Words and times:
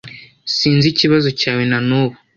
Sinzi 0.55 0.85
ikibazo 0.89 1.29
cyawe 1.39 1.63
na 1.71 1.79
nubu. 1.87 2.17